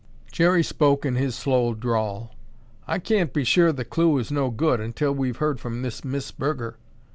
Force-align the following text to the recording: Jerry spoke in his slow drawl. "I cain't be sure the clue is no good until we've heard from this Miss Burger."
Jerry 0.31 0.63
spoke 0.63 1.05
in 1.05 1.13
his 1.13 1.35
slow 1.35 1.75
drawl. 1.75 2.33
"I 2.87 2.97
cain't 2.97 3.33
be 3.33 3.43
sure 3.43 3.71
the 3.71 3.85
clue 3.85 4.17
is 4.17 4.31
no 4.31 4.49
good 4.49 4.79
until 4.79 5.13
we've 5.13 5.37
heard 5.37 5.59
from 5.59 5.83
this 5.83 6.03
Miss 6.03 6.31
Burger." 6.31 6.77